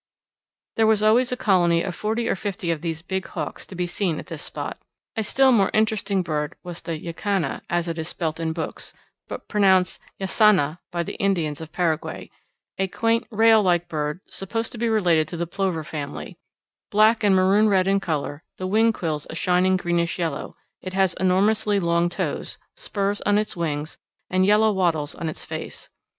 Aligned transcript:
There 0.77 0.87
was 0.87 1.03
always 1.03 1.31
a 1.31 1.37
colony 1.37 1.83
of 1.83 1.93
forty 1.93 2.27
or 2.27 2.35
fifty 2.35 2.71
of 2.71 2.81
these 2.81 3.03
big 3.03 3.27
hawks 3.27 3.67
to 3.67 3.75
be 3.75 3.85
seen 3.85 4.17
at 4.17 4.25
this 4.25 4.41
spot. 4.41 4.79
A 5.15 5.23
still 5.23 5.51
more 5.51 5.69
interesting 5.75 6.23
bird 6.23 6.55
was 6.63 6.81
the 6.81 6.97
jacana, 6.97 7.61
as 7.69 7.87
it 7.87 7.99
is 7.99 8.07
spelt 8.07 8.39
in 8.39 8.51
books, 8.51 8.95
but 9.27 9.47
pronounced 9.47 9.99
ya 10.17 10.25
sa 10.25 10.51
NA 10.53 10.77
by 10.91 11.03
the 11.03 11.13
Indians 11.17 11.61
of 11.61 11.71
Paraguay, 11.71 12.31
a 12.79 12.87
quaint 12.87 13.27
rail 13.29 13.61
like 13.61 13.87
bird 13.87 14.21
supposed 14.25 14.71
to 14.71 14.79
be 14.79 14.89
related 14.89 15.27
to 15.27 15.37
the 15.37 15.45
plover 15.45 15.83
family: 15.83 16.35
black 16.89 17.23
and 17.23 17.35
maroon 17.35 17.69
red 17.69 17.85
in 17.85 17.99
colour, 17.99 18.41
the 18.57 18.65
wing 18.65 18.91
quills 18.91 19.27
a 19.29 19.35
shining 19.35 19.77
greenish 19.77 20.17
yellow, 20.17 20.55
it 20.81 20.93
has 20.93 21.13
enormously 21.19 21.79
long 21.79 22.09
toes, 22.09 22.57
spurs 22.75 23.21
on 23.21 23.37
its 23.37 23.55
wings, 23.55 23.99
and 24.31 24.47
yellow 24.47 24.71
wattles 24.71 25.13
on 25.13 25.29
its 25.29 25.45
face. 25.45 25.89